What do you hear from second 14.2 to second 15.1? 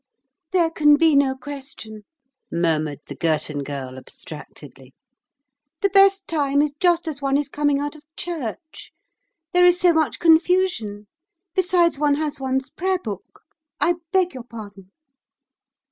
your pardon."